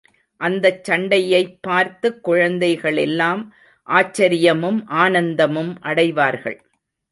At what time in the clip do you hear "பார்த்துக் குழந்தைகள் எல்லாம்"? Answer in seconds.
1.61-3.43